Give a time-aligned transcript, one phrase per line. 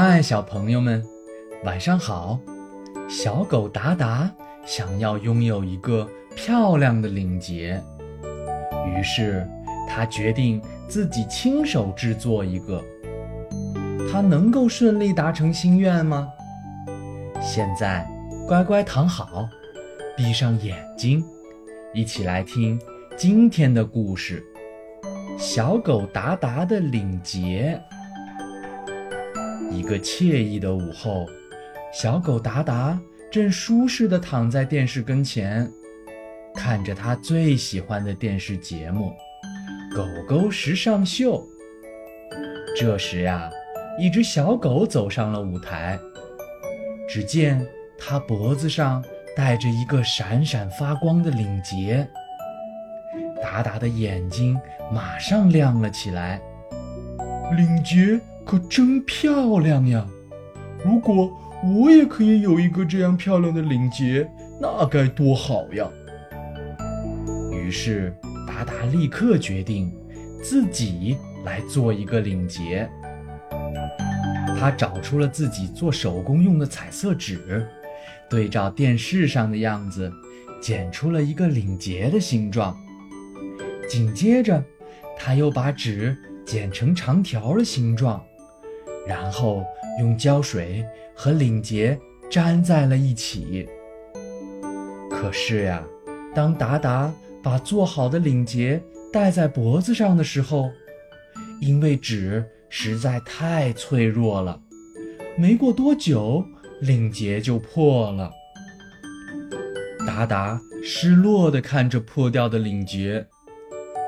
[0.00, 1.04] 嗨，小朋友们，
[1.64, 2.38] 晚上好！
[3.08, 4.32] 小狗达达
[4.64, 7.82] 想要拥有一个漂亮的领结，
[8.86, 9.44] 于是
[9.88, 12.80] 他决定自己亲手制作一个。
[14.08, 16.28] 他能够顺利达成心愿吗？
[17.42, 18.08] 现在，
[18.46, 19.48] 乖乖躺好，
[20.16, 21.24] 闭上眼睛，
[21.92, 22.80] 一起来听
[23.16, 24.44] 今天的故事：
[25.36, 27.82] 小狗达达的领结。
[29.70, 31.26] 一个惬意的午后，
[31.92, 32.98] 小狗达达
[33.30, 35.70] 正舒适地躺在电视跟前，
[36.54, 39.12] 看着他最喜欢的电视节目
[39.94, 41.42] 《狗狗时尚秀》。
[42.76, 43.50] 这时呀，
[43.98, 45.98] 一只小狗走上了舞台。
[47.08, 47.66] 只见
[47.98, 49.02] 它脖子上
[49.34, 52.06] 戴着一个闪闪发光的领结，
[53.42, 54.58] 达达的眼睛
[54.92, 56.40] 马上亮了起来。
[57.56, 58.20] 领结。
[58.48, 60.06] 可真漂亮呀！
[60.82, 64.26] 如果我也可以有一个这样漂亮的领结，
[64.58, 65.86] 那该多好呀！
[67.52, 68.10] 于是
[68.46, 69.94] 达达立刻决定
[70.42, 72.88] 自己来做一个领结。
[74.58, 77.68] 他找出了自己做手工用的彩色纸，
[78.30, 80.10] 对照电视上的样子，
[80.58, 82.74] 剪出了一个领结的形状。
[83.90, 84.64] 紧接着，
[85.18, 88.24] 他又把纸剪成长条的形状。
[89.08, 89.64] 然后
[89.98, 90.84] 用胶水
[91.16, 91.98] 和领结
[92.30, 93.66] 粘在了一起。
[95.10, 95.82] 可是呀，
[96.34, 97.10] 当达达
[97.42, 100.70] 把做好的领结戴在脖子上的时候，
[101.60, 104.60] 因为纸实在太脆弱了，
[105.36, 106.44] 没过多久，
[106.82, 108.30] 领结就破了。
[110.06, 113.26] 达达失落地看着破掉的领结，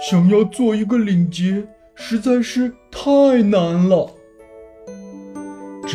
[0.00, 4.10] 想要做一个领结实在是太难了。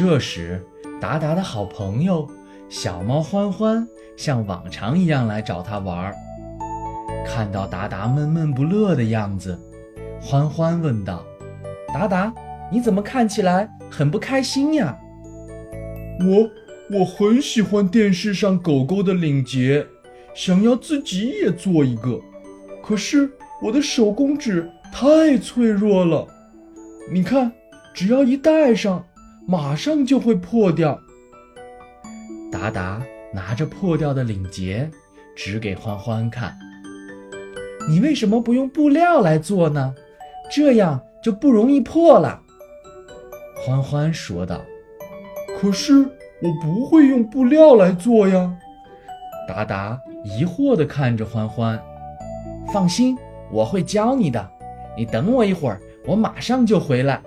[0.03, 0.59] 这时，
[0.99, 2.27] 达达的好朋友
[2.69, 6.15] 小猫欢欢像往常一样来找他玩儿。
[7.23, 9.55] 看到达达闷闷不乐的样子，
[10.19, 11.23] 欢欢问道
[11.93, 12.33] ：“达达，
[12.71, 14.97] 你怎么看起来很不开心呀
[16.25, 19.85] ？”“我我很喜欢电视上狗狗的领结，
[20.33, 22.19] 想要自己也做一个，
[22.81, 23.29] 可是
[23.61, 26.27] 我的手工纸太脆弱了。
[27.13, 27.51] 你看，
[27.93, 29.05] 只要一戴上。”
[29.51, 30.97] 马上就会破掉。
[32.49, 33.01] 达达
[33.33, 34.89] 拿着破掉的领结，
[35.35, 36.57] 指给欢欢看
[37.89, 39.93] ：“你为什么不用布料来做呢？
[40.49, 42.41] 这样就不容易破了。”
[43.61, 44.61] 欢欢说道。
[45.59, 48.57] “可是我不会用布料来做呀。”
[49.49, 51.77] 达达疑惑地看着欢欢。
[52.71, 53.17] “放心，
[53.51, 54.49] 我会教你的。
[54.95, 57.21] 你等我一会儿，我马上就回来。”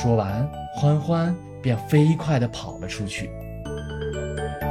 [0.00, 0.48] 说完。
[0.78, 3.28] 欢欢便飞快地跑了出去。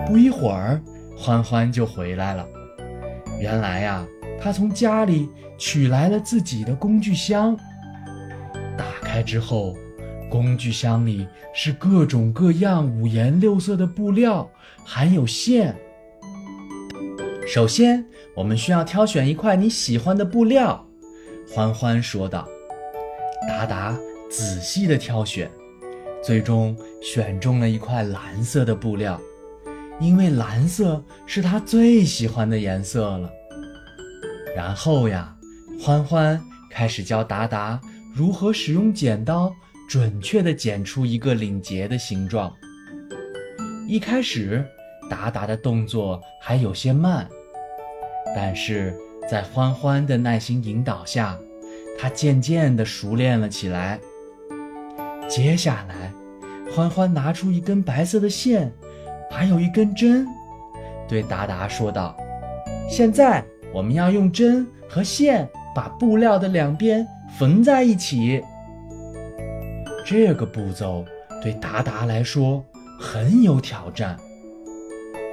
[0.06, 0.82] 不一会儿，
[1.18, 2.48] 欢欢就回来了。
[3.42, 4.08] 原来呀，
[4.40, 7.58] 他从家里取来了自己的工具箱。
[8.78, 9.76] 打开之后，
[10.30, 14.50] 工具箱里是各种各样、五颜六色的布料，
[14.86, 15.76] 还有线。
[17.46, 20.88] 首先，我们需要挑选一块你喜欢的布料。
[21.54, 22.48] 欢欢说道。
[23.46, 23.98] 达达
[24.30, 25.52] 仔细地挑选。
[26.28, 29.18] 最终选中了一块蓝色的布料，
[29.98, 33.32] 因为蓝色是他最喜欢的颜色了。
[34.54, 35.34] 然后呀，
[35.80, 36.38] 欢欢
[36.70, 37.80] 开始教达达
[38.14, 39.50] 如何使用剪刀
[39.88, 42.54] 准确地剪出一个领结的形状。
[43.88, 44.66] 一开始，
[45.10, 47.26] 达达的动作还有些慢，
[48.36, 48.94] 但是
[49.32, 51.40] 在欢欢的耐心引导下，
[51.98, 53.98] 他渐渐地熟练了起来。
[55.30, 56.12] 接下来。
[56.70, 58.72] 欢欢拿出一根白色的线，
[59.32, 60.28] 还有一根针，
[61.08, 62.16] 对达达说道
[62.90, 67.08] ：“现在我们要用针和线把布料的两边
[67.38, 68.44] 缝在一起。”
[70.06, 71.04] 这个步骤
[71.42, 72.64] 对达达来说
[73.00, 74.16] 很有挑战，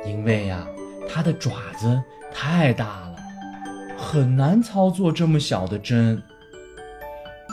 [0.07, 0.67] 因为呀，
[1.09, 3.17] 他的爪子太大了，
[3.97, 6.21] 很难操作这么小的针。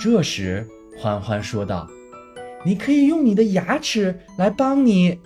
[0.01, 0.65] 这时，
[0.97, 1.87] 欢欢说道。
[2.63, 5.19] 你可以用你的牙齿来帮你。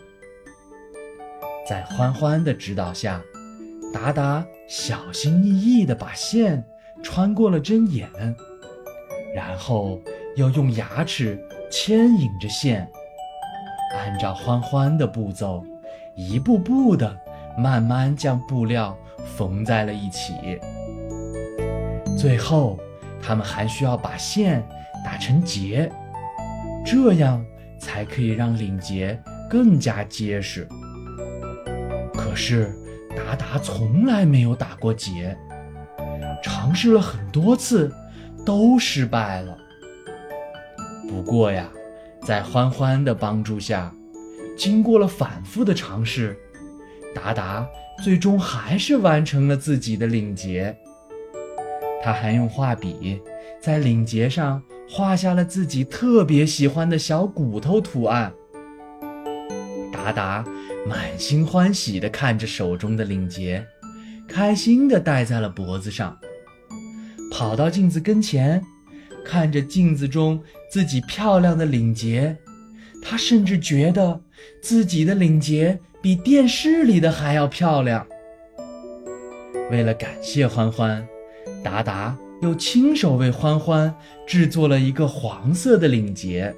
[1.68, 3.22] 在欢欢的指导下，
[3.94, 6.64] 达达小心翼翼地把线
[7.04, 8.08] 穿过了针眼，
[9.34, 10.00] 然后
[10.36, 11.40] 又用牙齿
[11.72, 12.90] 牵引着线，
[13.96, 15.66] 按照欢欢的步骤，
[16.16, 17.18] 一步步地
[17.58, 18.98] 慢慢将布料
[19.36, 20.34] 缝在了一起。
[22.18, 22.80] 最后，
[23.22, 24.64] 他们还需要把线
[25.04, 25.92] 打成结。
[26.86, 27.44] 这样
[27.80, 30.68] 才可以让领结更加结实。
[32.14, 32.72] 可是
[33.16, 35.36] 达达从来没有打过结，
[36.44, 37.92] 尝试了很多次，
[38.46, 39.58] 都失败了。
[41.10, 41.68] 不过呀，
[42.22, 43.94] 在欢欢的帮助下，
[44.58, 46.38] 经过了反复的尝试，
[47.14, 47.68] 达达
[48.04, 50.76] 最终还是完成了自己的领结。
[52.04, 53.20] 他还用画笔
[53.60, 58.34] 在领结上画下了自己特别喜欢的小骨头图案。
[59.92, 60.46] 达达
[60.88, 63.66] 满心欢喜地看着手中的领结，
[64.28, 66.18] 开心地戴在了脖子上，
[67.32, 68.62] 跑到镜子跟前，
[69.26, 70.42] 看着镜子中
[70.72, 72.38] 自己漂亮的领结，
[73.02, 74.22] 他甚至觉得
[74.62, 78.06] 自己的领结比电视里的还要漂亮。
[79.72, 81.06] 为了感谢欢欢。
[81.64, 83.94] 达达又亲手为欢欢
[84.28, 86.54] 制作了一个黄色的领结。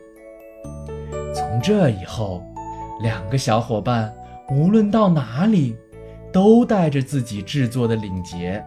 [1.34, 2.44] 从这以后，
[3.02, 4.14] 两个小伙伴
[4.50, 5.78] 无论到哪里，
[6.32, 8.64] 都带着自己制作的领结。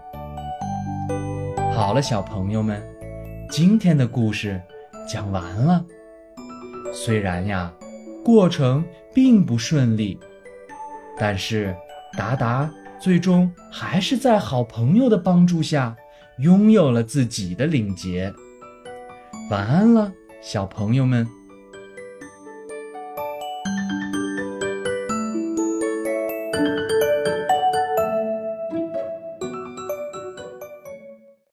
[1.72, 2.82] 好了，小朋友们，
[3.50, 4.60] 今天的故事
[5.08, 5.84] 讲完了。
[6.92, 7.72] 虽然呀，
[8.24, 8.84] 过程
[9.14, 10.18] 并不顺利，
[11.18, 11.74] 但是
[12.16, 12.70] 达达
[13.00, 15.96] 最终还是在好朋友的帮助下。
[16.40, 18.32] 拥有了自己的领结。
[19.50, 21.26] 晚安了，小朋友们。